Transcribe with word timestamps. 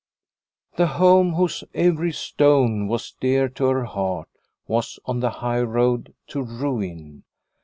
The 0.77 0.87
home 0.87 1.33
whose 1.33 1.63
every 1.75 2.11
stone 2.11 2.87
was 2.87 3.11
dear 3.19 3.47
to 3.49 3.65
her 3.65 3.85
heart 3.85 4.29
was 4.67 4.97
on 5.05 5.19
the 5.19 5.29
high 5.29 5.61
road 5.61 6.15
to 6.29 6.41
ruin. 6.41 7.23